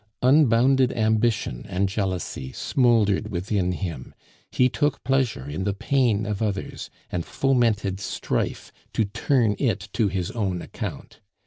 Unbounded 0.23 0.91
ambition 0.93 1.63
and 1.69 1.87
jealousy 1.87 2.51
smouldered 2.51 3.29
within 3.29 3.71
him; 3.71 4.15
he 4.49 4.67
took 4.67 5.03
pleasure 5.03 5.47
in 5.47 5.63
the 5.63 5.75
pain 5.75 6.25
of 6.25 6.41
others, 6.41 6.89
and 7.11 7.23
fomented 7.23 7.99
strife 7.99 8.71
to 8.93 9.05
turn 9.05 9.55
it 9.59 9.89
to 9.93 10.07
his 10.07 10.31
own 10.31 10.59
account. 10.59 11.19